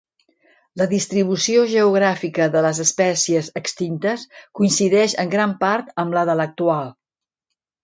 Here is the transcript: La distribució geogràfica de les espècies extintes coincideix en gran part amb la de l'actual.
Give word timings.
La 0.81 0.85
distribució 0.93 1.65
geogràfica 1.73 2.47
de 2.55 2.63
les 2.67 2.79
espècies 2.85 3.51
extintes 3.63 4.25
coincideix 4.61 5.17
en 5.27 5.33
gran 5.37 5.57
part 5.63 5.95
amb 6.07 6.19
la 6.19 6.27
de 6.33 6.41
l'actual. 6.43 6.93